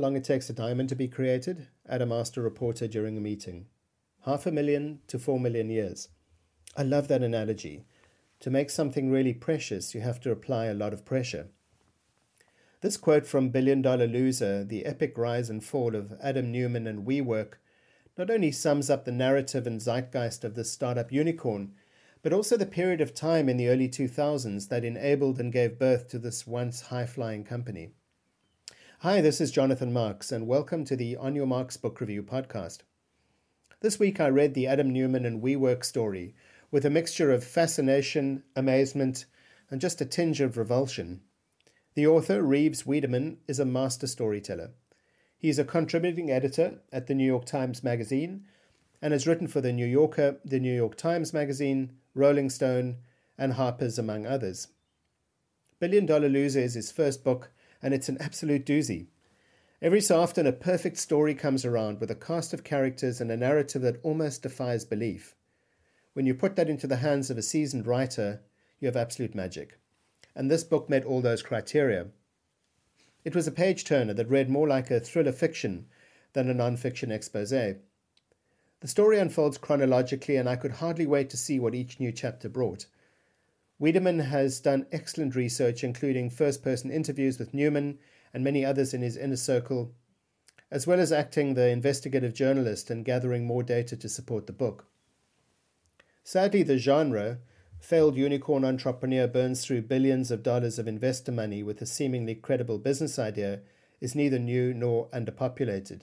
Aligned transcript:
long 0.00 0.16
it 0.16 0.24
takes 0.24 0.50
a 0.50 0.52
diamond 0.52 0.88
to 0.88 0.96
be 0.96 1.06
created? 1.06 1.68
Adam 1.88 2.10
asked 2.10 2.36
a 2.36 2.42
reporter 2.42 2.88
during 2.88 3.16
a 3.16 3.20
meeting. 3.20 3.66
Half 4.24 4.46
a 4.46 4.50
million 4.50 5.00
to 5.06 5.18
four 5.18 5.38
million 5.38 5.70
years. 5.70 6.08
I 6.76 6.82
love 6.82 7.08
that 7.08 7.22
analogy. 7.22 7.84
To 8.40 8.50
make 8.50 8.70
something 8.70 9.10
really 9.10 9.34
precious, 9.34 9.94
you 9.94 10.00
have 10.00 10.20
to 10.20 10.30
apply 10.30 10.66
a 10.66 10.74
lot 10.74 10.92
of 10.92 11.04
pressure. 11.04 11.48
This 12.80 12.96
quote 12.96 13.26
from 13.26 13.50
Billion 13.50 13.82
Dollar 13.82 14.06
Loser, 14.06 14.64
The 14.64 14.86
Epic 14.86 15.18
Rise 15.18 15.50
and 15.50 15.62
Fall 15.62 15.94
of 15.94 16.14
Adam 16.22 16.50
Neumann 16.50 16.86
and 16.86 17.06
WeWork, 17.06 17.54
not 18.16 18.30
only 18.30 18.50
sums 18.50 18.88
up 18.88 19.04
the 19.04 19.12
narrative 19.12 19.66
and 19.66 19.80
zeitgeist 19.80 20.44
of 20.44 20.54
this 20.54 20.72
startup 20.72 21.12
unicorn, 21.12 21.74
but 22.22 22.32
also 22.32 22.56
the 22.56 22.66
period 22.66 23.00
of 23.00 23.14
time 23.14 23.48
in 23.48 23.56
the 23.56 23.68
early 23.68 23.88
2000s 23.88 24.68
that 24.68 24.84
enabled 24.84 25.38
and 25.38 25.52
gave 25.52 25.78
birth 25.78 26.08
to 26.08 26.18
this 26.18 26.46
once 26.46 26.82
high 26.82 27.06
flying 27.06 27.44
company. 27.44 27.92
Hi, 29.02 29.22
this 29.22 29.40
is 29.40 29.50
Jonathan 29.50 29.94
Marks, 29.94 30.30
and 30.30 30.46
welcome 30.46 30.84
to 30.84 30.94
the 30.94 31.16
On 31.16 31.34
Your 31.34 31.46
Marks 31.46 31.78
Book 31.78 32.02
Review 32.02 32.22
podcast. 32.22 32.80
This 33.80 33.98
week 33.98 34.20
I 34.20 34.28
read 34.28 34.52
the 34.52 34.66
Adam 34.66 34.90
Neumann 34.90 35.24
and 35.24 35.42
WeWork 35.42 35.86
story 35.86 36.34
with 36.70 36.84
a 36.84 36.90
mixture 36.90 37.32
of 37.32 37.42
fascination, 37.42 38.42
amazement, 38.54 39.24
and 39.70 39.80
just 39.80 40.02
a 40.02 40.04
tinge 40.04 40.42
of 40.42 40.58
revulsion. 40.58 41.22
The 41.94 42.06
author, 42.06 42.42
Reeves 42.42 42.82
Wiedeman, 42.82 43.38
is 43.48 43.58
a 43.58 43.64
master 43.64 44.06
storyteller. 44.06 44.72
He 45.38 45.48
is 45.48 45.58
a 45.58 45.64
contributing 45.64 46.30
editor 46.30 46.82
at 46.92 47.06
the 47.06 47.14
New 47.14 47.24
York 47.24 47.46
Times 47.46 47.82
Magazine 47.82 48.44
and 49.00 49.14
has 49.14 49.26
written 49.26 49.46
for 49.46 49.62
The 49.62 49.72
New 49.72 49.86
Yorker, 49.86 50.40
The 50.44 50.60
New 50.60 50.76
York 50.76 50.94
Times 50.98 51.32
Magazine, 51.32 51.92
Rolling 52.14 52.50
Stone, 52.50 52.98
and 53.38 53.54
Harper's, 53.54 53.98
among 53.98 54.26
others. 54.26 54.68
Billion 55.78 56.04
Dollar 56.04 56.28
Loser 56.28 56.60
is 56.60 56.74
his 56.74 56.92
first 56.92 57.24
book, 57.24 57.50
and 57.82 57.94
it's 57.94 58.08
an 58.08 58.18
absolute 58.20 58.66
doozy. 58.66 59.06
Every 59.82 60.00
so 60.00 60.20
often, 60.20 60.46
a 60.46 60.52
perfect 60.52 60.98
story 60.98 61.34
comes 61.34 61.64
around 61.64 62.00
with 62.00 62.10
a 62.10 62.14
cast 62.14 62.52
of 62.52 62.64
characters 62.64 63.20
and 63.20 63.30
a 63.30 63.36
narrative 63.36 63.82
that 63.82 64.00
almost 64.02 64.42
defies 64.42 64.84
belief. 64.84 65.34
When 66.12 66.26
you 66.26 66.34
put 66.34 66.56
that 66.56 66.68
into 66.68 66.86
the 66.86 66.96
hands 66.96 67.30
of 67.30 67.38
a 67.38 67.42
seasoned 67.42 67.86
writer, 67.86 68.42
you 68.78 68.86
have 68.86 68.96
absolute 68.96 69.34
magic. 69.34 69.78
And 70.34 70.50
this 70.50 70.64
book 70.64 70.90
met 70.90 71.04
all 71.04 71.20
those 71.20 71.42
criteria. 71.42 72.08
It 73.24 73.34
was 73.34 73.46
a 73.46 73.52
page 73.52 73.84
turner 73.84 74.14
that 74.14 74.28
read 74.28 74.50
more 74.50 74.68
like 74.68 74.90
a 74.90 75.00
thriller 75.00 75.32
fiction 75.32 75.86
than 76.32 76.48
a 76.48 76.54
non 76.54 76.76
fiction 76.76 77.10
expose. 77.10 77.50
The 77.50 77.76
story 78.88 79.18
unfolds 79.18 79.58
chronologically, 79.58 80.36
and 80.36 80.48
I 80.48 80.56
could 80.56 80.72
hardly 80.72 81.06
wait 81.06 81.28
to 81.30 81.36
see 81.36 81.60
what 81.60 81.74
each 81.74 82.00
new 82.00 82.12
chapter 82.12 82.48
brought. 82.48 82.86
Wiedeman 83.80 84.22
has 84.26 84.60
done 84.60 84.86
excellent 84.92 85.34
research, 85.34 85.82
including 85.82 86.28
first 86.28 86.62
person 86.62 86.90
interviews 86.90 87.38
with 87.38 87.54
Neumann 87.54 87.98
and 88.34 88.44
many 88.44 88.62
others 88.62 88.92
in 88.92 89.00
his 89.00 89.16
inner 89.16 89.36
circle, 89.36 89.94
as 90.70 90.86
well 90.86 91.00
as 91.00 91.10
acting 91.10 91.54
the 91.54 91.68
investigative 91.68 92.34
journalist 92.34 92.90
and 92.90 93.06
gathering 93.06 93.46
more 93.46 93.62
data 93.62 93.96
to 93.96 94.08
support 94.08 94.46
the 94.46 94.52
book. 94.52 94.84
Sadly, 96.22 96.62
the 96.62 96.76
genre, 96.76 97.38
failed 97.80 98.16
unicorn 98.16 98.66
entrepreneur 98.66 99.26
burns 99.26 99.64
through 99.64 99.82
billions 99.82 100.30
of 100.30 100.42
dollars 100.42 100.78
of 100.78 100.86
investor 100.86 101.32
money 101.32 101.62
with 101.62 101.80
a 101.80 101.86
seemingly 101.86 102.34
credible 102.34 102.78
business 102.78 103.18
idea, 103.18 103.60
is 104.00 104.14
neither 104.14 104.38
new 104.38 104.74
nor 104.74 105.08
underpopulated. 105.08 106.02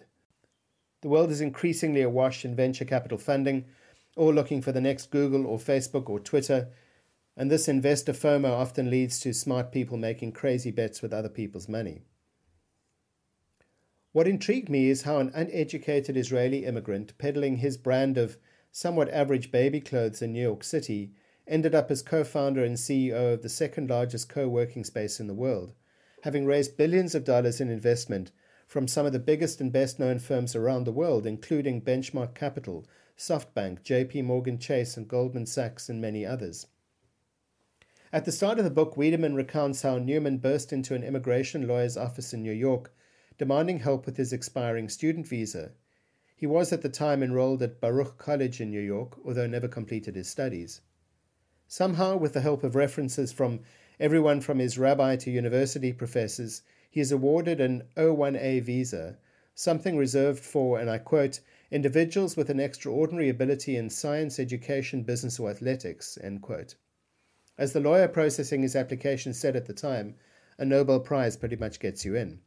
The 1.02 1.10
world 1.10 1.30
is 1.30 1.42
increasingly 1.42 2.02
awash 2.02 2.44
in 2.44 2.56
venture 2.56 2.86
capital 2.86 3.20
funding, 3.20 3.66
all 4.16 4.34
looking 4.34 4.64
for 4.64 4.72
the 4.72 4.82
next 4.82 5.12
Google 5.12 5.46
or 5.46 5.60
Facebook 5.60 6.10
or 6.10 6.20
Twitter, 6.20 6.70
and 7.40 7.52
this 7.52 7.68
investor 7.68 8.14
FOMO 8.14 8.50
often 8.50 8.90
leads 8.90 9.20
to 9.20 9.32
smart 9.32 9.72
people 9.72 9.96
making 9.96 10.32
crazy 10.32 10.72
bets 10.72 11.04
with 11.04 11.14
other 11.14 11.30
people's 11.30 11.70
money. 11.70 12.02
What 14.12 14.28
intrigued 14.28 14.70
me 14.70 14.90
is 14.90 15.04
how 15.04 15.20
an 15.20 15.32
uneducated 15.36 16.18
Israeli 16.18 16.66
immigrant 16.66 17.16
peddling 17.20 17.58
his 17.58 17.78
brand 17.78 18.18
of 18.18 18.38
somewhat 18.72 19.10
average 19.10 19.52
baby 19.52 19.80
clothes 19.80 20.24
in 20.24 20.34
New 20.34 20.42
York 20.42 20.64
City 20.64 21.12
ended 21.48 21.76
up 21.76 21.92
as 21.92 22.02
co 22.02 22.24
founder 22.24 22.64
and 22.64 22.76
CEO 22.76 23.36
of 23.36 23.44
the 23.44 23.50
second 23.50 23.88
largest 23.88 24.30
co 24.30 24.48
working 24.48 24.84
space 24.84 25.20
in 25.20 25.28
the 25.28 25.36
world, 25.36 25.76
having 26.24 26.48
raised 26.48 26.76
billions 26.76 27.14
of 27.14 27.24
dollars 27.24 27.62
in 27.62 27.70
investment 27.70 28.32
from 28.66 28.88
some 28.88 29.06
of 29.06 29.14
the 29.14 29.20
biggest 29.20 29.62
and 29.62 29.72
best 29.72 30.00
known 30.00 30.18
firms 30.18 30.56
around 30.56 30.86
the 30.86 30.92
world, 30.92 31.28
including 31.28 31.84
Benchmark 31.84 32.34
Capital, 32.34 32.88
SoftBank, 33.16 33.84
JP 33.84 34.24
Morgan 34.24 34.58
Chase, 34.58 34.98
and 34.98 35.08
Goldman 35.08 35.46
Sachs, 35.46 35.88
and 35.88 36.02
many 36.02 36.26
others. 36.26 36.66
At 38.18 38.26
the 38.26 38.32
start 38.32 38.58
of 38.58 38.64
the 38.64 38.72
book, 38.72 38.98
Wiedeman 38.98 39.36
recounts 39.36 39.84
how 39.84 40.00
Neumann 40.00 40.40
burst 40.40 40.74
into 40.74 40.96
an 40.96 41.04
immigration 41.04 41.68
lawyer's 41.68 41.96
office 41.96 42.34
in 42.34 42.42
New 42.42 42.52
York, 42.52 42.92
demanding 43.38 43.78
help 43.82 44.08
with 44.08 44.18
his 44.18 44.34
expiring 44.34 44.90
student 44.90 45.28
visa. 45.28 45.74
He 46.36 46.48
was 46.48 46.74
at 46.74 46.82
the 46.82 46.90
time 46.90 47.22
enrolled 47.22 47.62
at 47.62 47.80
Baruch 47.80 48.18
College 48.18 48.60
in 48.60 48.72
New 48.72 48.82
York, 48.82 49.20
although 49.24 49.46
never 49.46 49.68
completed 49.68 50.16
his 50.16 50.28
studies. 50.28 50.82
Somehow, 51.68 52.18
with 52.18 52.34
the 52.34 52.42
help 52.42 52.64
of 52.64 52.74
references 52.74 53.32
from 53.32 53.60
everyone 54.00 54.42
from 54.42 54.58
his 54.58 54.80
rabbi 54.80 55.16
to 55.18 55.30
university 55.30 55.94
professors, 55.94 56.64
he 56.90 57.00
is 57.00 57.12
awarded 57.12 57.62
an 57.62 57.84
O1A 57.98 58.64
visa, 58.64 59.20
something 59.54 59.96
reserved 59.96 60.44
for, 60.44 60.80
and 60.80 60.90
I 60.90 60.98
quote, 60.98 61.40
individuals 61.70 62.36
with 62.36 62.50
an 62.50 62.60
extraordinary 62.60 63.30
ability 63.30 63.76
in 63.76 63.92
science, 63.92 64.40
education, 64.40 65.04
business, 65.04 65.40
or 65.40 65.52
athletics, 65.52 66.18
end 66.24 66.42
quote. 66.42 66.74
As 67.58 67.74
the 67.74 67.80
lawyer 67.80 68.08
processing 68.08 68.62
his 68.62 68.76
application 68.76 69.34
said 69.34 69.56
at 69.56 69.66
the 69.66 69.74
time, 69.74 70.16
a 70.58 70.66
Nobel 70.66 71.00
Prize 71.00 71.38
pretty 71.38 71.56
much 71.56 71.80
gets 71.80 72.06
you 72.06 72.16
in. 72.16 72.40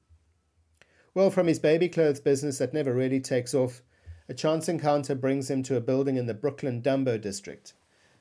Well, 1.15 1.31
from 1.31 1.47
his 1.47 1.59
baby 1.59 1.89
clothes 1.89 2.21
business 2.21 2.59
that 2.59 2.75
never 2.75 2.93
really 2.93 3.21
takes 3.21 3.55
off, 3.55 3.83
a 4.29 4.35
chance 4.35 4.69
encounter 4.69 5.15
brings 5.15 5.51
him 5.51 5.63
to 5.65 5.77
a 5.77 5.81
building 5.81 6.17
in 6.17 6.27
the 6.27 6.35
Brooklyn 6.35 6.83
Dumbo 6.83 7.21
district. 7.21 7.75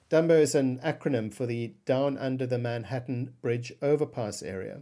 Dumbo 0.10 0.40
is 0.42 0.56
an 0.56 0.80
acronym 0.80 1.32
for 1.32 1.46
the 1.46 1.76
Down 1.86 2.18
Under 2.18 2.48
the 2.48 2.58
Manhattan 2.58 3.36
Bridge 3.42 3.72
Overpass 3.82 4.42
area 4.42 4.82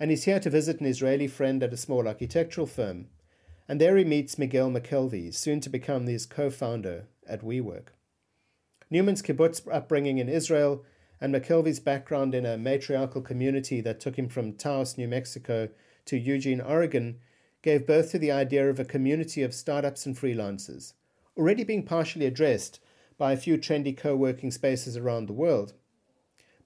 and 0.00 0.10
he's 0.10 0.24
here 0.24 0.40
to 0.40 0.48
visit 0.48 0.80
an 0.80 0.86
Israeli 0.86 1.28
friend 1.28 1.62
at 1.62 1.74
a 1.74 1.76
small 1.76 2.08
architectural 2.08 2.66
firm. 2.66 3.08
And 3.68 3.78
there 3.78 3.98
he 3.98 4.04
meets 4.04 4.38
Miguel 4.38 4.70
McKelvey, 4.70 5.32
soon 5.32 5.60
to 5.60 5.68
become 5.68 6.06
his 6.06 6.24
co 6.24 6.48
founder 6.48 7.04
at 7.28 7.42
WeWork. 7.42 7.88
Neumann's 8.90 9.22
kibbutz 9.22 9.60
upbringing 9.70 10.18
in 10.18 10.28
Israel 10.28 10.84
and 11.20 11.34
McKelvey's 11.34 11.80
background 11.80 12.34
in 12.34 12.46
a 12.46 12.56
matriarchal 12.56 13.20
community 13.20 13.80
that 13.80 14.00
took 14.00 14.16
him 14.16 14.28
from 14.28 14.54
Taos, 14.54 14.96
New 14.96 15.06
Mexico 15.06 15.68
to 16.06 16.16
Eugene, 16.16 16.60
Oregon, 16.60 17.18
gave 17.62 17.86
birth 17.86 18.10
to 18.10 18.18
the 18.18 18.32
idea 18.32 18.68
of 18.70 18.80
a 18.80 18.84
community 18.84 19.42
of 19.42 19.54
startups 19.54 20.06
and 20.06 20.16
freelancers, 20.16 20.94
already 21.36 21.62
being 21.62 21.84
partially 21.84 22.24
addressed 22.24 22.80
by 23.18 23.32
a 23.32 23.36
few 23.36 23.58
trendy 23.58 23.94
co 23.94 24.16
working 24.16 24.50
spaces 24.50 24.96
around 24.96 25.26
the 25.26 25.34
world. 25.34 25.74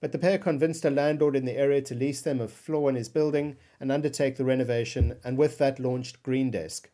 But 0.01 0.13
the 0.13 0.19
pair 0.19 0.39
convinced 0.39 0.85
a 0.85 0.91
landlord 0.91 1.35
in 1.35 1.47
the 1.47 1.57
area 1.57 1.83
to 1.83 1.95
lease 1.95 2.21
them 2.21 2.41
a 2.41 2.47
floor 2.47 2.89
in 2.91 2.95
his 2.95 3.09
building 3.09 3.57
and 3.81 3.91
undertake 3.91 4.37
the 4.37 4.45
renovation, 4.45 5.17
and 5.25 5.37
with 5.37 5.59
that 5.59 5.81
launched 5.81 6.23
Green 6.23 6.51
Desk, 6.51 6.91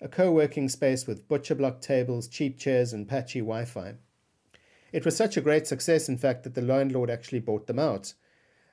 a 0.00 0.08
co 0.08 0.32
working 0.32 0.68
space 0.68 1.06
with 1.06 1.28
butcher 1.28 1.54
block 1.54 1.82
tables, 1.82 2.26
cheap 2.26 2.58
chairs, 2.58 2.92
and 2.92 3.06
patchy 3.06 3.40
Wi 3.40 3.66
Fi. 3.66 3.96
It 4.92 5.04
was 5.04 5.16
such 5.16 5.36
a 5.36 5.40
great 5.40 5.66
success, 5.66 6.08
in 6.08 6.18
fact, 6.18 6.44
that 6.44 6.54
the 6.54 6.62
landlord 6.62 7.10
actually 7.10 7.40
bought 7.40 7.66
them 7.66 7.78
out. 7.78 8.12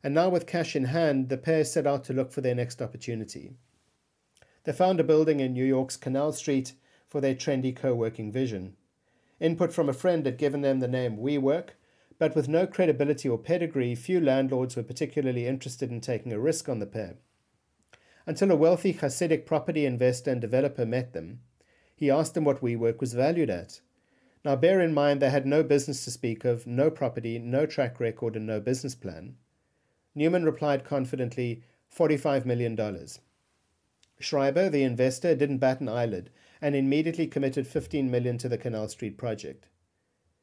And 0.04 0.14
now, 0.14 0.30
with 0.30 0.46
cash 0.46 0.76
in 0.76 0.86
hand, 0.86 1.30
the 1.30 1.38
pair 1.38 1.64
set 1.64 1.88
out 1.88 2.04
to 2.06 2.14
look 2.14 2.32
for 2.32 2.42
their 2.42 2.56
next 2.56 2.82
opportunity. 2.82 3.54
They 4.66 4.74
found 4.74 5.00
a 5.00 5.04
building 5.04 5.40
in 5.40 5.54
New 5.54 5.66
York's 5.66 5.98
Canal 5.98 6.34
Street 6.34 6.74
for 7.08 7.22
their 7.22 7.36
trendy 7.36 7.76
co 7.76 7.96
working 7.96 8.32
vision. 8.32 8.76
Input 9.40 9.74
from 9.74 9.88
a 9.88 9.94
friend 9.94 10.26
had 10.26 10.38
given 10.38 10.62
them 10.62 10.80
the 10.80 10.88
name 10.88 11.18
WeWork, 11.18 11.70
but 12.18 12.36
with 12.36 12.50
no 12.50 12.68
credibility 12.68 13.30
or 13.30 13.38
pedigree, 13.38 13.96
few 13.96 14.20
landlords 14.20 14.76
were 14.76 14.84
particularly 14.84 15.48
interested 15.48 15.90
in 15.90 16.02
taking 16.02 16.34
a 16.34 16.40
risk 16.40 16.68
on 16.68 16.80
the 16.80 16.86
pair. 16.86 17.16
Until 18.26 18.52
a 18.52 18.56
wealthy 18.56 18.94
Hasidic 18.94 19.46
property 19.46 19.86
investor 19.86 20.30
and 20.32 20.42
developer 20.42 20.86
met 20.86 21.14
them, 21.14 21.40
he 21.96 22.12
asked 22.12 22.34
them 22.34 22.44
what 22.44 22.62
WeWork 22.62 23.00
was 23.00 23.14
valued 23.14 23.50
at. 23.50 23.80
Now, 24.46 24.56
bear 24.56 24.80
in 24.82 24.94
mind 24.94 25.22
they 25.22 25.30
had 25.30 25.46
no 25.46 25.64
business 25.64 26.06
to 26.06 26.12
speak 26.12 26.46
of, 26.46 26.66
no 26.66 26.90
property, 26.90 27.40
no 27.40 27.66
track 27.66 28.00
record, 28.00 28.36
and 28.36 28.48
no 28.48 28.60
business 28.60 28.96
plan. 28.96 29.36
Neumann 30.16 30.46
replied 30.46 30.86
confidently, 30.86 31.64
$45 31.96 32.46
million. 32.46 32.78
Schreiber, 34.20 34.70
the 34.70 34.84
investor, 34.84 35.36
didn't 35.36 35.58
bat 35.58 35.82
an 35.82 35.90
eyelid 35.90 36.30
and 36.62 36.76
immediately 36.76 37.28
committed 37.28 37.68
15 37.68 38.12
million 38.12 38.38
to 38.38 38.50
the 38.50 38.58
Canal 38.58 38.90
Street 38.90 39.18
project. 39.18 39.68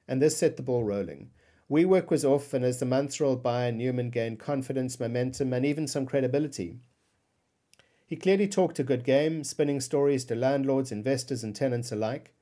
And 0.09 0.21
this 0.23 0.37
set 0.37 0.57
the 0.57 0.63
ball 0.63 0.85
rolling. 0.85 1.31
WeWork 1.71 2.11
was 2.11 2.25
off, 2.25 2.55
and 2.55 2.65
as 2.65 2.79
the 2.79 2.87
months 2.87 3.21
rolled 3.21 3.43
by, 3.43 3.71
Neumann 3.71 4.11
gained 4.11 4.39
confidence, 4.39 5.01
momentum, 5.01 5.53
and 5.53 5.67
even 5.67 5.89
some 5.89 6.07
credibility. 6.07 6.77
He 8.07 8.15
clearly 8.15 8.47
talked 8.47 8.79
a 8.79 8.85
good 8.85 9.05
game, 9.05 9.43
spinning 9.43 9.81
stories 9.81 10.25
to 10.27 10.37
landlords, 10.37 10.93
investors, 10.93 11.43
and 11.43 11.57
tenants 11.57 11.91
alike. 11.91 12.33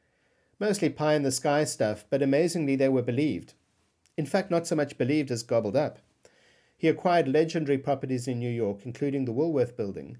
Mostly 0.60 0.88
pie 0.88 1.14
in 1.14 1.22
the 1.22 1.32
sky 1.32 1.64
stuff, 1.64 2.04
but 2.10 2.22
amazingly 2.22 2.76
they 2.76 2.88
were 2.88 3.02
believed. 3.02 3.54
In 4.16 4.26
fact, 4.26 4.50
not 4.50 4.66
so 4.66 4.76
much 4.76 4.96
believed 4.96 5.30
as 5.30 5.42
gobbled 5.42 5.76
up. 5.76 5.98
He 6.76 6.88
acquired 6.88 7.28
legendary 7.28 7.78
properties 7.78 8.28
in 8.28 8.38
New 8.38 8.50
York, 8.50 8.80
including 8.84 9.24
the 9.24 9.32
Woolworth 9.32 9.76
Building. 9.76 10.18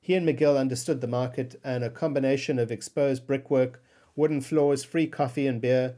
He 0.00 0.14
and 0.14 0.24
Miguel 0.24 0.56
understood 0.56 1.00
the 1.00 1.08
market, 1.08 1.58
and 1.64 1.82
a 1.82 1.90
combination 1.90 2.58
of 2.58 2.70
exposed 2.70 3.26
brickwork, 3.26 3.82
wooden 4.14 4.40
floors, 4.40 4.84
free 4.84 5.08
coffee 5.08 5.46
and 5.46 5.60
beer, 5.60 5.96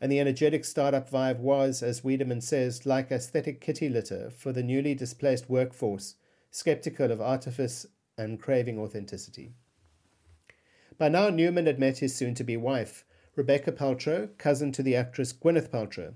and 0.00 0.10
the 0.10 0.20
energetic 0.20 0.64
startup 0.64 1.10
vibe 1.10 1.38
was, 1.38 1.82
as 1.82 2.02
Wiedeman 2.02 2.42
says, 2.42 2.86
like 2.86 3.10
aesthetic 3.10 3.60
kitty 3.60 3.88
litter 3.88 4.30
for 4.30 4.52
the 4.52 4.62
newly 4.62 4.94
displaced 4.94 5.48
workforce, 5.48 6.16
skeptical 6.50 7.10
of 7.10 7.20
artifice 7.20 7.86
and 8.16 8.40
craving 8.40 8.78
authenticity. 8.78 9.52
By 10.96 11.08
now, 11.08 11.28
Neumann 11.28 11.66
had 11.66 11.78
met 11.78 11.98
his 11.98 12.14
soon 12.14 12.34
to 12.34 12.44
be 12.44 12.56
wife, 12.56 13.04
Rebecca 13.34 13.72
Paltrow, 13.72 14.28
cousin 14.38 14.70
to 14.72 14.82
the 14.82 14.94
actress 14.94 15.32
Gwyneth 15.32 15.70
Paltrow. 15.70 16.14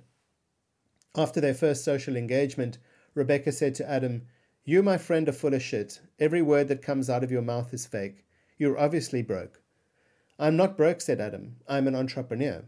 After 1.16 1.40
their 1.40 1.54
first 1.54 1.84
social 1.84 2.16
engagement, 2.16 2.78
Rebecca 3.14 3.50
said 3.50 3.74
to 3.76 3.90
Adam, 3.90 4.28
You, 4.64 4.82
my 4.84 4.96
friend, 4.96 5.28
are 5.28 5.32
full 5.32 5.54
of 5.54 5.62
shit. 5.62 6.00
Every 6.20 6.42
word 6.42 6.68
that 6.68 6.82
comes 6.82 7.10
out 7.10 7.24
of 7.24 7.32
your 7.32 7.42
mouth 7.42 7.74
is 7.74 7.86
fake. 7.86 8.24
You're 8.56 8.78
obviously 8.78 9.22
broke. 9.22 9.60
I'm 10.38 10.56
not 10.56 10.76
broke, 10.76 11.00
said 11.00 11.20
Adam. 11.20 11.56
I'm 11.66 11.88
an 11.88 11.96
entrepreneur. 11.96 12.64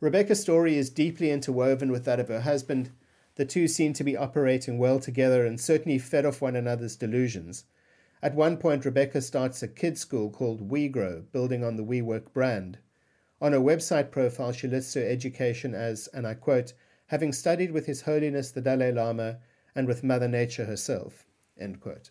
Rebecca's 0.00 0.40
story 0.40 0.76
is 0.78 0.88
deeply 0.88 1.30
interwoven 1.30 1.92
with 1.92 2.06
that 2.06 2.20
of 2.20 2.28
her 2.28 2.40
husband. 2.40 2.90
The 3.34 3.44
two 3.44 3.68
seem 3.68 3.92
to 3.92 4.04
be 4.04 4.16
operating 4.16 4.78
well 4.78 5.00
together 5.00 5.44
and 5.44 5.60
certainly 5.60 5.98
fed 5.98 6.24
off 6.24 6.40
one 6.40 6.56
another's 6.56 6.96
delusions. 6.96 7.64
At 8.20 8.34
one 8.34 8.56
point, 8.56 8.84
Rebecca 8.84 9.20
starts 9.20 9.62
a 9.62 9.68
kids' 9.68 10.00
school 10.00 10.28
called 10.28 10.68
WeGrow, 10.68 11.30
building 11.30 11.62
on 11.62 11.76
the 11.76 11.84
WeWork 11.84 12.32
brand. 12.32 12.78
On 13.40 13.52
her 13.52 13.60
website 13.60 14.10
profile, 14.10 14.50
she 14.50 14.66
lists 14.66 14.94
her 14.94 15.08
education 15.08 15.72
as, 15.72 16.08
and 16.08 16.26
I 16.26 16.34
quote, 16.34 16.72
having 17.06 17.32
studied 17.32 17.70
with 17.70 17.86
His 17.86 18.02
Holiness 18.02 18.50
the 18.50 18.60
Dalai 18.60 18.90
Lama 18.90 19.38
and 19.72 19.86
with 19.86 20.02
Mother 20.02 20.26
Nature 20.26 20.64
herself. 20.64 21.26
End 21.56 21.80
quote. 21.80 22.10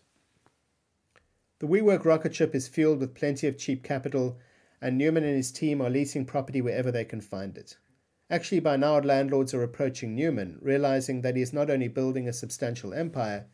The 1.58 1.66
WeWork 1.66 2.06
rocket 2.06 2.34
ship 2.34 2.54
is 2.54 2.68
fueled 2.68 3.00
with 3.00 3.14
plenty 3.14 3.46
of 3.46 3.58
cheap 3.58 3.82
capital, 3.82 4.38
and 4.80 4.96
Neumann 4.96 5.24
and 5.24 5.36
his 5.36 5.52
team 5.52 5.82
are 5.82 5.90
leasing 5.90 6.24
property 6.24 6.62
wherever 6.62 6.90
they 6.90 7.04
can 7.04 7.20
find 7.20 7.58
it. 7.58 7.76
Actually, 8.30 8.60
by 8.60 8.76
now, 8.78 8.98
landlords 8.98 9.52
are 9.52 9.62
approaching 9.62 10.14
Neumann, 10.14 10.58
realizing 10.62 11.20
that 11.20 11.36
he 11.36 11.42
is 11.42 11.52
not 11.52 11.68
only 11.68 11.88
building 11.88 12.26
a 12.26 12.32
substantial 12.32 12.94
empire, 12.94 13.44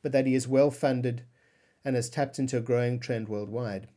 but 0.00 0.12
that 0.12 0.26
he 0.26 0.34
is 0.34 0.48
well 0.48 0.70
funded 0.70 1.24
and 1.84 1.96
has 1.96 2.10
tapped 2.10 2.38
into 2.38 2.56
a 2.56 2.62
growing 2.62 2.98
trend 2.98 3.28
worldwide. 3.28 3.88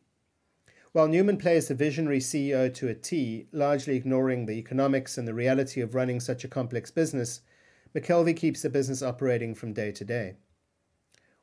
While 0.92 1.08
Neumann 1.08 1.38
plays 1.38 1.68
the 1.68 1.76
visionary 1.76 2.20
CEO 2.20 2.74
to 2.74 2.90
a 2.90 2.94
T, 2.94 3.48
largely 3.52 3.96
ignoring 3.96 4.46
the 4.46 4.54
economics 4.54 5.18
and 5.18 5.28
the 5.28 5.34
reality 5.34 5.80
of 5.80 5.96
running 5.96 6.20
such 6.20 6.44
a 6.44 6.50
complex 6.50 6.92
business, 6.92 7.42
McKelvey 7.96 8.36
keeps 8.36 8.62
the 8.62 8.70
business 8.70 9.02
operating 9.02 9.56
from 9.56 9.74
day 9.74 9.92
to 9.92 10.04
day. 10.04 10.36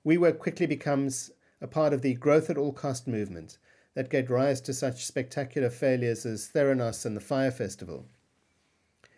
WeWork 0.07 0.39
quickly 0.39 0.67
becomes 0.67 1.31
a 1.61 1.67
part 1.67 1.93
of 1.93 2.03
the 2.03 2.15
growth 2.15 2.51
at 2.51 2.57
all 2.57 2.73
cost 2.73 3.09
movement 3.09 3.59
that 3.95 4.11
gave 4.11 4.31
rise 4.31 4.61
to 4.61 4.73
such 4.73 5.07
spectacular 5.07 5.71
failures 5.71 6.25
as 6.25 6.51
Theranos 6.55 7.05
and 7.05 7.17
the 7.17 7.21
Fyre 7.21 7.51
Festival. 7.51 8.07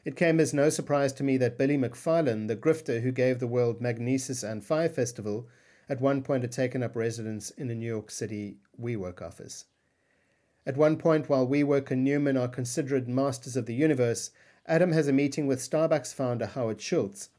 It 0.04 0.16
came 0.16 0.40
as 0.40 0.54
no 0.54 0.70
surprise 0.70 1.12
to 1.14 1.22
me 1.22 1.36
that 1.36 1.58
Billy 1.58 1.76
McFarland, 1.76 2.48
the 2.48 2.56
grifter 2.56 3.02
who 3.02 3.12
gave 3.12 3.38
the 3.38 3.46
world 3.46 3.82
Magnises 3.82 4.42
and 4.42 4.64
Fyre 4.64 4.88
Festival, 4.88 5.48
at 5.90 6.00
one 6.00 6.22
point 6.22 6.44
had 6.44 6.52
taken 6.52 6.84
up 6.84 6.94
residence 6.94 7.50
in 7.50 7.68
a 7.68 7.74
New 7.74 7.86
York 7.86 8.12
City 8.12 8.58
WeWork 8.80 9.20
office. 9.20 9.64
At 10.64 10.76
one 10.76 10.96
point, 10.96 11.28
while 11.28 11.48
WeWork 11.48 11.90
and 11.90 12.04
Neumann 12.04 12.36
are 12.36 12.46
considered 12.46 13.08
masters 13.08 13.56
of 13.56 13.66
the 13.66 13.74
universe, 13.74 14.30
Adam 14.66 14.92
has 14.92 15.08
a 15.08 15.12
meeting 15.12 15.48
with 15.48 15.58
Starbucks 15.58 16.14
founder 16.14 16.46
Howard 16.46 16.80
Schultz, 16.80 17.30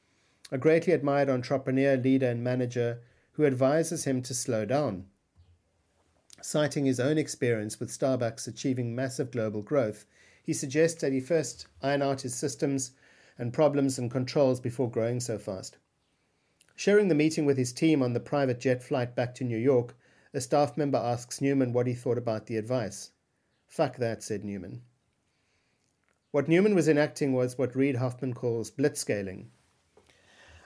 a 0.52 0.58
greatly 0.58 0.92
admired 0.92 1.30
entrepreneur, 1.30 1.96
leader, 1.96 2.28
and 2.28 2.44
manager 2.44 3.00
who 3.32 3.46
advises 3.46 4.04
him 4.04 4.22
to 4.22 4.34
slow 4.34 4.66
down. 4.66 5.06
Citing 6.42 6.84
his 6.84 7.00
own 7.00 7.18
experience 7.18 7.80
with 7.80 7.90
Starbucks 7.90 8.50
achieving 8.50 8.94
massive 8.94 9.32
global 9.32 9.62
growth, 9.62 10.06
he 10.44 10.52
suggests 10.52 11.00
that 11.00 11.14
he 11.14 11.22
first 11.22 11.68
iron 11.82 12.02
out 12.02 12.22
his 12.22 12.36
systems 12.36 12.92
and 13.38 13.54
problems 13.54 13.98
and 13.98 14.12
controls 14.12 14.60
before 14.60 14.92
growing 14.92 15.22
so 15.22 15.38
fast. 15.38 15.78
Sharing 16.82 17.10
the 17.10 17.14
meeting 17.14 17.46
with 17.46 17.60
his 17.60 17.74
team 17.74 18.02
on 18.02 18.14
the 18.14 18.20
private 18.20 18.60
jet 18.60 18.82
flight 18.82 19.16
back 19.16 19.36
to 19.36 19.44
New 19.44 19.56
York, 19.56 19.96
a 20.34 20.42
staff 20.42 20.76
member 20.76 20.98
asks 20.98 21.40
Neumann 21.40 21.74
what 21.74 21.86
he 21.86 21.94
thought 21.94 22.18
about 22.18 22.48
the 22.48 22.58
advice. 22.58 23.12
Fuck 23.68 23.98
that, 23.98 24.24
said 24.24 24.44
Neumann. 24.44 24.82
What 26.32 26.48
Neumann 26.48 26.74
was 26.74 26.88
enacting 26.88 27.34
was 27.34 27.56
what 27.56 27.76
Reid 27.76 27.98
Hoffman 27.98 28.34
calls 28.34 28.72
blitzscaling. 28.72 29.50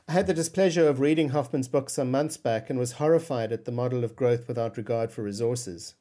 I 0.08 0.14
had 0.14 0.26
the 0.26 0.34
displeasure 0.34 0.88
of 0.88 1.02
reading 1.02 1.32
Hoffman's 1.32 1.68
book 1.68 1.90
some 1.90 2.12
months 2.12 2.38
back 2.38 2.70
and 2.70 2.80
was 2.80 2.94
horrified 2.94 3.52
at 3.52 3.66
the 3.66 3.74
model 3.74 4.06
of 4.06 4.16
growth 4.16 4.48
without 4.48 4.78
regard 4.78 5.12
for 5.12 5.22
resources. 5.22 5.96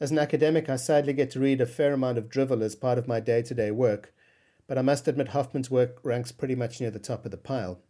As 0.00 0.10
an 0.10 0.18
academic, 0.18 0.68
I 0.68 0.74
sadly 0.74 1.12
get 1.12 1.30
to 1.30 1.38
read 1.38 1.60
a 1.60 1.66
fair 1.66 1.92
amount 1.92 2.18
of 2.18 2.28
drivel 2.28 2.64
as 2.64 2.74
part 2.74 2.98
of 2.98 3.06
my 3.06 3.20
day 3.20 3.42
to 3.42 3.54
day 3.54 3.70
work, 3.70 4.12
but 4.66 4.76
I 4.76 4.82
must 4.82 5.06
admit 5.06 5.28
Hoffman's 5.28 5.70
work 5.70 6.00
ranks 6.02 6.32
pretty 6.32 6.56
much 6.56 6.80
near 6.80 6.90
the 6.90 6.98
top 6.98 7.24
of 7.24 7.30
the 7.30 7.36
pile. 7.36 7.80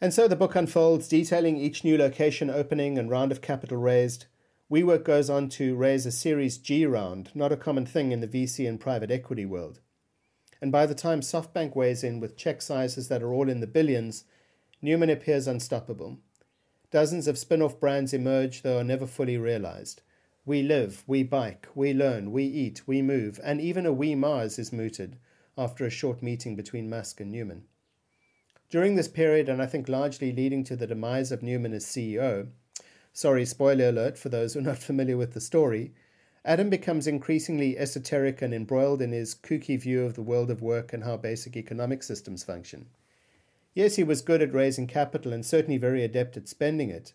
And 0.00 0.12
so 0.12 0.28
the 0.28 0.36
book 0.36 0.54
unfolds, 0.54 1.08
detailing 1.08 1.56
each 1.56 1.82
new 1.82 1.96
location 1.96 2.50
opening 2.50 2.98
and 2.98 3.10
round 3.10 3.32
of 3.32 3.40
capital 3.40 3.78
raised. 3.78 4.26
WeWork 4.70 5.04
goes 5.04 5.30
on 5.30 5.48
to 5.50 5.74
raise 5.74 6.04
a 6.04 6.12
Series 6.12 6.58
G 6.58 6.84
round, 6.84 7.30
not 7.34 7.52
a 7.52 7.56
common 7.56 7.86
thing 7.86 8.12
in 8.12 8.20
the 8.20 8.28
VC 8.28 8.68
and 8.68 8.78
private 8.80 9.10
equity 9.10 9.46
world. 9.46 9.80
And 10.60 10.72
by 10.72 10.86
the 10.86 10.94
time 10.94 11.20
SoftBank 11.20 11.74
weighs 11.74 12.02
in 12.02 12.20
with 12.20 12.36
check 12.36 12.60
sizes 12.60 13.08
that 13.08 13.22
are 13.22 13.32
all 13.32 13.48
in 13.48 13.60
the 13.60 13.66
billions, 13.66 14.24
Neumann 14.82 15.10
appears 15.10 15.46
unstoppable. 15.46 16.18
Dozens 16.90 17.26
of 17.26 17.38
spin 17.38 17.62
off 17.62 17.80
brands 17.80 18.12
emerge, 18.12 18.62
though 18.62 18.78
are 18.78 18.84
never 18.84 19.06
fully 19.06 19.38
realized. 19.38 20.02
We 20.44 20.62
live, 20.62 21.04
we 21.06 21.22
bike, 21.22 21.68
we 21.74 21.92
learn, 21.92 22.32
we 22.32 22.44
eat, 22.44 22.86
we 22.86 23.02
move, 23.02 23.40
and 23.42 23.60
even 23.60 23.86
a 23.86 23.92
We 23.92 24.14
Mars 24.14 24.58
is 24.58 24.72
mooted 24.72 25.16
after 25.58 25.84
a 25.84 25.90
short 25.90 26.22
meeting 26.22 26.54
between 26.54 26.90
Musk 26.90 27.20
and 27.20 27.32
Neumann. 27.32 27.64
During 28.68 28.96
this 28.96 29.06
period, 29.06 29.48
and 29.48 29.62
I 29.62 29.66
think 29.66 29.88
largely 29.88 30.32
leading 30.32 30.64
to 30.64 30.74
the 30.74 30.88
demise 30.88 31.30
of 31.30 31.40
Neumann 31.40 31.72
as 31.72 31.84
CEO, 31.84 32.48
sorry, 33.12 33.46
spoiler 33.46 33.90
alert 33.90 34.18
for 34.18 34.28
those 34.28 34.54
who 34.54 34.58
are 34.58 34.62
not 34.62 34.78
familiar 34.82 35.16
with 35.16 35.34
the 35.34 35.40
story, 35.40 35.92
Adam 36.44 36.68
becomes 36.68 37.06
increasingly 37.06 37.78
esoteric 37.78 38.42
and 38.42 38.52
embroiled 38.52 39.02
in 39.02 39.12
his 39.12 39.34
kooky 39.36 39.78
view 39.78 40.04
of 40.04 40.14
the 40.14 40.22
world 40.22 40.50
of 40.50 40.62
work 40.62 40.92
and 40.92 41.04
how 41.04 41.16
basic 41.16 41.56
economic 41.56 42.02
systems 42.02 42.42
function. 42.42 42.86
Yes, 43.74 43.96
he 43.96 44.04
was 44.04 44.20
good 44.20 44.42
at 44.42 44.54
raising 44.54 44.86
capital 44.86 45.32
and 45.32 45.44
certainly 45.44 45.76
very 45.76 46.02
adept 46.02 46.36
at 46.36 46.48
spending 46.48 46.90
it. 46.90 47.12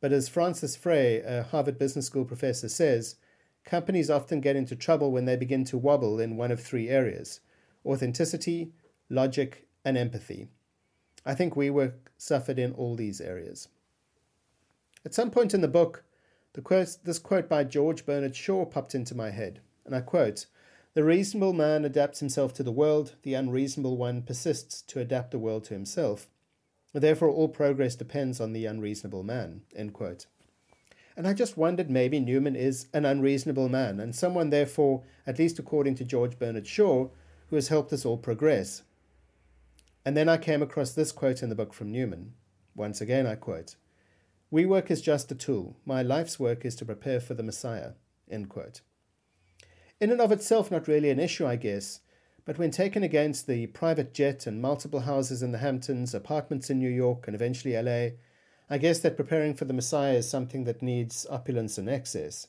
But 0.00 0.12
as 0.12 0.28
Frances 0.28 0.76
Frei, 0.76 1.20
a 1.20 1.42
Harvard 1.42 1.78
Business 1.78 2.06
School 2.06 2.24
professor, 2.24 2.68
says, 2.68 3.16
companies 3.64 4.10
often 4.10 4.40
get 4.40 4.56
into 4.56 4.76
trouble 4.76 5.10
when 5.10 5.24
they 5.24 5.36
begin 5.36 5.64
to 5.64 5.78
wobble 5.78 6.20
in 6.20 6.36
one 6.36 6.50
of 6.50 6.60
three 6.60 6.88
areas 6.88 7.40
authenticity, 7.84 8.72
logic, 9.08 9.66
and 9.84 9.96
empathy. 9.96 10.48
I 11.26 11.34
think 11.34 11.54
WeWork 11.54 11.94
suffered 12.16 12.58
in 12.58 12.72
all 12.72 12.94
these 12.94 13.20
areas. 13.20 13.66
At 15.04 15.12
some 15.12 15.30
point 15.30 15.54
in 15.54 15.60
the 15.60 15.68
book, 15.68 16.04
the 16.52 16.62
quote, 16.62 16.96
this 17.04 17.18
quote 17.18 17.48
by 17.48 17.64
George 17.64 18.06
Bernard 18.06 18.36
Shaw 18.36 18.64
popped 18.64 18.94
into 18.94 19.16
my 19.16 19.30
head, 19.30 19.60
and 19.84 19.94
I 19.94 20.00
quote 20.00 20.46
The 20.94 21.02
reasonable 21.02 21.52
man 21.52 21.84
adapts 21.84 22.20
himself 22.20 22.54
to 22.54 22.62
the 22.62 22.72
world, 22.72 23.16
the 23.22 23.34
unreasonable 23.34 23.96
one 23.96 24.22
persists 24.22 24.82
to 24.82 25.00
adapt 25.00 25.32
the 25.32 25.38
world 25.38 25.64
to 25.64 25.74
himself. 25.74 26.28
Therefore, 26.94 27.28
all 27.28 27.48
progress 27.48 27.94
depends 27.94 28.40
on 28.40 28.52
the 28.52 28.64
unreasonable 28.64 29.22
man. 29.22 29.62
End 29.74 29.92
quote. 29.92 30.26
And 31.16 31.26
I 31.26 31.34
just 31.34 31.56
wondered 31.56 31.90
maybe 31.90 32.20
Neumann 32.20 32.56
is 32.56 32.86
an 32.94 33.04
unreasonable 33.04 33.68
man, 33.68 34.00
and 34.00 34.14
someone, 34.14 34.50
therefore, 34.50 35.02
at 35.26 35.38
least 35.38 35.58
according 35.58 35.96
to 35.96 36.04
George 36.04 36.38
Bernard 36.38 36.66
Shaw, 36.66 37.08
who 37.48 37.56
has 37.56 37.68
helped 37.68 37.92
us 37.92 38.04
all 38.04 38.16
progress. 38.16 38.82
And 40.06 40.16
then 40.16 40.28
I 40.28 40.36
came 40.36 40.62
across 40.62 40.92
this 40.92 41.10
quote 41.10 41.42
in 41.42 41.48
the 41.48 41.56
book 41.56 41.74
from 41.74 41.90
Neumann. 41.90 42.34
Once 42.76 43.00
again, 43.00 43.26
I 43.26 43.34
quote 43.34 43.74
WeWork 44.52 44.88
is 44.88 45.02
just 45.02 45.32
a 45.32 45.34
tool. 45.34 45.76
My 45.84 46.00
life's 46.00 46.38
work 46.38 46.64
is 46.64 46.76
to 46.76 46.84
prepare 46.84 47.18
for 47.18 47.34
the 47.34 47.42
Messiah. 47.42 47.94
End 48.30 48.48
quote. 48.48 48.82
In 49.98 50.12
and 50.12 50.20
of 50.20 50.30
itself, 50.30 50.70
not 50.70 50.86
really 50.86 51.10
an 51.10 51.18
issue, 51.18 51.44
I 51.44 51.56
guess, 51.56 52.02
but 52.44 52.56
when 52.56 52.70
taken 52.70 53.02
against 53.02 53.48
the 53.48 53.66
private 53.66 54.14
jet 54.14 54.46
and 54.46 54.62
multiple 54.62 55.00
houses 55.00 55.42
in 55.42 55.50
the 55.50 55.58
Hamptons, 55.58 56.14
apartments 56.14 56.70
in 56.70 56.78
New 56.78 56.88
York, 56.88 57.26
and 57.26 57.34
eventually 57.34 57.74
LA, 57.74 58.14
I 58.70 58.78
guess 58.78 59.00
that 59.00 59.16
preparing 59.16 59.54
for 59.54 59.64
the 59.64 59.74
Messiah 59.74 60.18
is 60.18 60.30
something 60.30 60.62
that 60.64 60.82
needs 60.82 61.26
opulence 61.28 61.78
and 61.78 61.90
excess. 61.90 62.46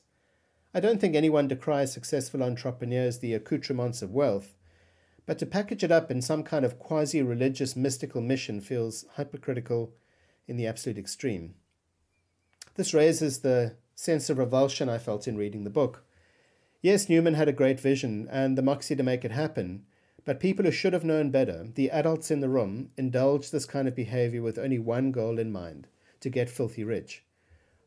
I 0.72 0.78
don't 0.78 1.00
think 1.00 1.16
anyone 1.16 1.48
decries 1.48 1.92
successful 1.92 2.44
entrepreneurs 2.44 3.18
the 3.18 3.34
accoutrements 3.34 4.00
of 4.00 4.12
wealth, 4.12 4.54
but 5.28 5.38
to 5.38 5.44
package 5.44 5.84
it 5.84 5.92
up 5.92 6.10
in 6.10 6.22
some 6.22 6.42
kind 6.42 6.64
of 6.64 6.78
quasi 6.78 7.20
religious 7.20 7.76
mystical 7.76 8.22
mission 8.22 8.62
feels 8.62 9.04
hypocritical 9.18 9.92
in 10.46 10.56
the 10.56 10.66
absolute 10.66 10.96
extreme. 10.96 11.54
This 12.76 12.94
raises 12.94 13.40
the 13.40 13.76
sense 13.94 14.30
of 14.30 14.38
revulsion 14.38 14.88
I 14.88 14.96
felt 14.96 15.28
in 15.28 15.36
reading 15.36 15.64
the 15.64 15.70
book. 15.70 16.02
Yes, 16.80 17.10
Neumann 17.10 17.34
had 17.34 17.46
a 17.46 17.52
great 17.52 17.78
vision 17.78 18.26
and 18.30 18.56
the 18.56 18.62
moxie 18.62 18.96
to 18.96 19.02
make 19.02 19.22
it 19.22 19.32
happen, 19.32 19.84
but 20.24 20.40
people 20.40 20.64
who 20.64 20.70
should 20.70 20.94
have 20.94 21.04
known 21.04 21.30
better, 21.30 21.68
the 21.74 21.90
adults 21.90 22.30
in 22.30 22.40
the 22.40 22.48
room, 22.48 22.88
indulged 22.96 23.52
this 23.52 23.66
kind 23.66 23.86
of 23.86 23.94
behavior 23.94 24.40
with 24.40 24.56
only 24.56 24.78
one 24.78 25.12
goal 25.12 25.38
in 25.38 25.52
mind 25.52 25.88
to 26.20 26.30
get 26.30 26.48
filthy 26.48 26.84
rich. 26.84 27.22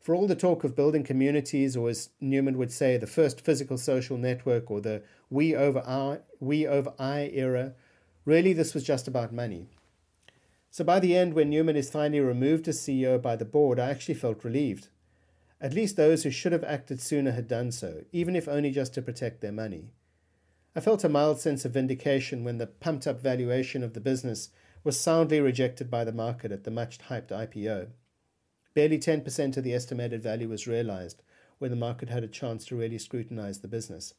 For 0.01 0.15
all 0.15 0.25
the 0.25 0.36
talk 0.36 0.63
of 0.63 0.75
building 0.75 1.03
communities, 1.03 1.77
or 1.77 1.88
as 1.88 2.10
Neumann 2.20 2.58
would 2.58 2.72
say, 2.72 2.98
the 2.98 3.05
first 3.05 3.39
physical 3.39 3.77
social 3.77 4.17
network 4.17 4.72
or 4.72 4.81
the 4.81 5.03
we 5.29 5.55
over 5.55 5.79
I, 5.86 6.22
we 6.39 6.65
over 6.65 6.91
I 6.98 7.29
era, 7.31 7.75
really 8.25 8.51
this 8.51 8.74
was 8.74 8.84
just 8.84 9.08
about 9.08 9.31
money. 9.31 9.67
So 10.72 10.84
by 10.84 11.00
the 11.00 11.15
end, 11.15 11.36
when 11.36 11.51
Neumann 11.51 11.75
is 11.75 11.91
finally 11.91 12.20
removed 12.20 12.67
as 12.67 12.79
CEO 12.79 13.22
by 13.22 13.36
the 13.36 13.46
board, 13.46 13.79
I 13.79 13.91
actually 13.91 14.15
felt 14.15 14.43
relieved. 14.43 14.88
At 15.62 15.74
least 15.74 15.98
those 15.98 16.24
who 16.24 16.31
should 16.31 16.51
have 16.51 16.63
acted 16.63 17.00
sooner 17.00 17.34
had 17.34 17.48
done 17.48 17.72
so, 17.72 18.03
even 18.12 18.36
if 18.36 18.48
only 18.48 18.72
just 18.72 18.96
to 18.96 19.03
protect 19.03 19.41
their 19.41 19.51
money. 19.51 19.91
I 20.75 20.79
felt 20.79 21.03
a 21.03 21.10
mild 21.10 21.39
sense 21.39 21.63
of 21.63 21.74
vindication 21.74 22.43
when 22.43 22.58
the 22.58 22.65
pumped 22.65 23.05
up 23.05 23.22
valuation 23.22 23.84
of 23.84 23.93
the 23.93 24.00
business 24.00 24.50
was 24.84 25.00
soundly 25.00 25.39
rejected 25.39 25.91
by 25.91 26.03
the 26.03 26.12
market 26.12 26.51
at 26.51 26.63
the 26.63 26.72
much 26.72 26.98
hyped 26.98 27.27
IPO. 27.27 27.89
Barely 28.74 28.98
10% 28.98 29.58
of 29.58 29.63
the 29.63 29.74
estimated 29.74 30.24
value 30.24 30.48
was 30.48 30.68
realized 30.68 31.22
when 31.60 31.72
the 31.72 31.78
market 31.78 32.10
had 32.10 32.24
a 32.24 32.28
chance 32.28 32.66
to 32.66 32.75
really 32.75 32.98
scrutinize 32.98 33.60
the 33.60 33.68
business. 33.68 34.13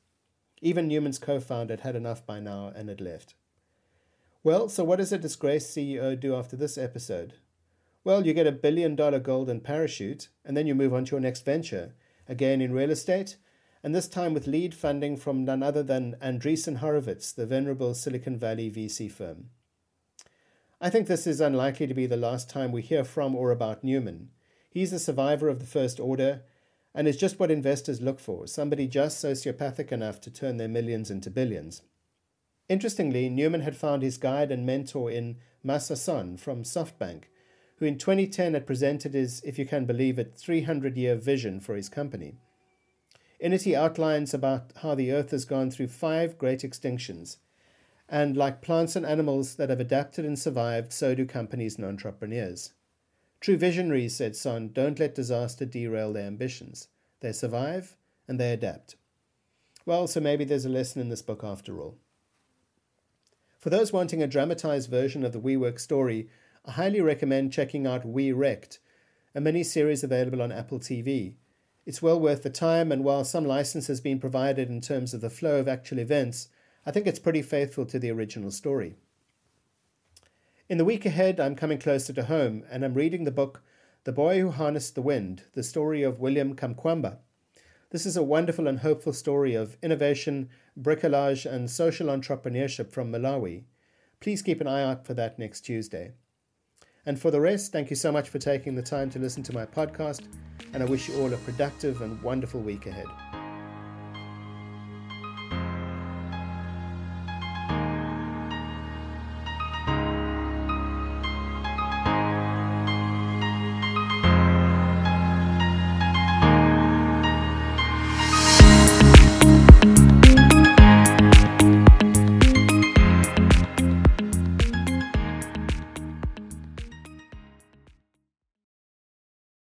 Even 0.61 0.87
Neumann's 0.87 1.19
co 1.19 1.41
founder 1.41 1.75
had 1.75 1.81
had 1.81 1.97
enough 1.97 2.25
by 2.25 2.39
now 2.39 2.73
and 2.75 2.89
had 2.89 3.01
left. 3.01 3.35
Well, 4.45 4.69
so 4.69 4.85
what 4.85 4.97
does 4.97 5.13
a 5.13 5.19
disgraced 5.19 5.77
CEO 5.77 6.19
do 6.19 6.35
after 6.35 6.57
this 6.57 6.77
episode? 6.77 7.35
Well, 8.05 8.27
you 8.27 8.35
get 8.35 8.47
a 8.47 8.53
billion 8.53 8.97
dollar 8.97 9.21
golden 9.21 9.61
parachute, 9.61 10.29
and 10.45 10.57
then 10.57 10.67
you 10.67 10.75
move 10.75 10.93
on 10.93 11.05
to 11.07 11.13
your 11.13 11.21
next 11.21 11.45
venture, 11.45 11.95
again 12.29 12.61
in 12.61 12.73
real 12.73 12.91
estate, 12.91 13.37
and 13.83 13.95
this 13.95 14.09
time 14.09 14.35
with 14.35 14.47
lead 14.47 14.75
funding 14.75 15.17
from 15.17 15.45
none 15.45 15.63
other 15.63 15.83
than 15.83 16.17
Andreessen 16.21 16.77
Horowitz, 16.77 17.33
the 17.33 17.47
venerable 17.47 17.95
Silicon 17.95 18.37
Valley 18.37 18.71
VC 18.71 19.11
firm. 19.11 19.51
I 20.81 20.91
think 20.91 21.07
this 21.07 21.27
is 21.27 21.41
unlikely 21.41 21.87
to 21.87 21.95
be 21.95 22.07
the 22.07 22.17
last 22.17 22.51
time 22.51 22.73
we 22.73 22.83
hear 22.83 23.05
from 23.05 23.35
or 23.35 23.51
about 23.51 23.85
Neumann. 23.85 24.31
He's 24.73 24.93
a 24.95 24.99
survivor 24.99 25.51
of 25.51 25.59
the 25.61 25.67
First 25.67 26.01
Order 26.01 26.45
and 26.95 27.07
is 27.07 27.19
just 27.19 27.39
what 27.39 27.51
investors 27.51 28.01
look 28.01 28.19
for 28.19 28.47
somebody 28.47 28.87
just 28.87 29.23
sociopathic 29.23 29.93
enough 29.93 30.19
to 30.23 30.31
turn 30.31 30.57
their 30.57 30.67
millions 30.67 31.11
into 31.11 31.31
billions. 31.31 31.83
Interestingly, 32.71 33.29
Neumann 33.29 33.61
had 33.61 33.77
found 33.77 34.03
his 34.03 34.17
guide 34.17 34.51
and 34.51 34.65
mentor 34.65 35.11
in 35.11 35.37
Masa 35.63 35.95
Son 35.95 36.39
from 36.39 36.63
SoftBank, 36.63 37.25
who 37.77 37.85
in 37.85 37.99
2010 37.99 38.55
had 38.55 38.67
presented 38.67 39.13
his, 39.13 39.43
if 39.45 39.59
you 39.59 39.67
can 39.67 39.85
believe 39.85 40.19
it, 40.19 40.35
300 40.39 40.97
year 40.97 41.17
vision 41.17 41.61
for 41.61 41.77
his 41.77 41.91
company. 41.91 42.37
In 43.39 43.53
it, 43.53 43.63
he 43.63 43.77
outlines 43.77 44.33
about 44.33 44.73
how 44.81 44.95
the 44.95 45.13
Earth 45.13 45.33
has 45.33 45.45
gone 45.45 45.71
through 45.71 45.89
five 45.89 46.39
great 46.39 46.61
extinctions, 46.61 47.37
and 48.09 48.39
like 48.39 48.63
plants 48.63 48.97
and 48.97 49.05
animals 49.05 49.57
that 49.57 49.69
have 49.69 49.81
adapted 49.81 50.25
and 50.25 50.39
survived, 50.39 50.95
so 50.95 51.15
do 51.15 51.27
companies 51.27 51.77
and 51.77 51.85
entrepreneurs. 51.85 52.73
True 53.43 53.57
visionaries, 53.57 54.15
said 54.15 54.37
Son, 54.37 54.71
don't 54.73 55.01
let 55.01 55.17
disaster 55.17 55.65
derail 55.65 56.13
their 56.13 56.29
ambitions. 56.29 56.87
They 57.19 57.33
survive 57.33 57.97
and 58.29 58.39
they 58.39 58.53
adapt. 58.53 58.95
Well, 59.85 60.07
so 60.07 60.21
maybe 60.21 60.45
there's 60.45 60.65
a 60.65 60.69
lesson 60.69 61.01
in 61.01 61.09
this 61.09 61.23
book 61.23 61.43
after 61.43 61.81
all. 61.81 61.99
For 63.59 63.69
those 63.69 63.93
wanting 63.93 64.23
a 64.23 64.29
dramatized 64.29 64.89
version 64.89 65.25
of 65.25 65.33
the 65.33 65.41
WeWork 65.41 65.81
story, 65.81 66.29
I 66.65 66.71
highly 66.71 67.01
recommend 67.01 67.53
checking 67.53 67.85
out 67.85 68.07
We 68.07 68.31
Wrecked, 68.31 68.79
a 69.35 69.41
mini 69.41 69.65
series 69.65 70.05
available 70.05 70.41
on 70.41 70.53
Apple 70.53 70.79
TV. 70.79 71.35
It's 71.85 72.01
well 72.01 72.21
worth 72.21 72.45
the 72.45 72.51
time, 72.51 72.93
and 72.93 73.03
while 73.03 73.25
some 73.25 73.45
license 73.45 73.89
has 73.89 74.01
been 74.01 74.21
provided 74.21 74.69
in 74.69 74.81
terms 74.81 75.15
of 75.15 75.21
the 75.21 75.31
flow 75.31 75.59
of 75.59 75.67
actual 75.67 75.99
events, 75.99 76.47
I 76.87 76.93
think 76.93 77.09
it's 77.09 77.19
pretty 77.19 77.43
faithful 77.43 77.87
to 77.87 77.99
the 77.99 78.13
original 78.13 78.53
story. 78.53 78.95
In 80.73 80.79
the 80.79 80.87
week 80.87 81.05
ahead, 81.05 81.39
I'm 81.39 81.55
coming 81.55 81.77
closer 81.77 82.15
to 82.15 82.25
home 82.25 82.65
and 82.71 82.83
I'm 82.83 82.95
reading 82.95 83.25
the 83.25 83.31
book 83.31 83.63
The 84.05 84.11
Boy 84.11 84.41
Who 84.41 84.49
Harnessed 84.49 84.95
the 84.95 85.03
Wind, 85.03 85.43
the 85.53 85.63
story 85.63 86.03
of 86.03 86.19
William 86.19 86.57
Kamkwamba. 86.57 87.19
This 87.91 88.07
is 88.07 88.17
a 88.17 88.23
wonderful 88.23 88.67
and 88.67 88.79
hopeful 88.79 89.13
story 89.13 89.55
of 89.55 89.77
innovation, 89.83 90.49
bricolage, 90.81 91.45
and 91.45 91.71
social 91.71 92.07
entrepreneurship 92.07 92.91
from 92.91 93.13
Malawi. 93.13 93.65
Please 94.19 94.41
keep 94.41 94.63
an 94.63 94.67
eye 94.67 94.83
out 94.83 95.07
for 95.07 95.13
that 95.13 95.39
next 95.39 95.61
Tuesday. 95.61 96.13
And 97.05 97.21
for 97.21 97.31
the 97.31 97.43
rest, 97.43 97.71
thank 97.71 97.91
you 97.91 97.97
so 97.97 98.11
much 98.11 98.31
for 98.31 98.39
taking 98.39 98.75
the 98.75 98.81
time 98.81 99.11
to 99.11 99.19
listen 99.19 99.43
to 99.43 99.53
my 99.53 99.67
podcast, 99.67 100.23
and 100.73 100.83
I 100.83 100.87
wish 100.87 101.07
you 101.07 101.21
all 101.21 101.35
a 101.35 101.37
productive 101.37 102.01
and 102.01 102.23
wonderful 102.23 102.63
week 102.63 102.87
ahead. 102.87 103.42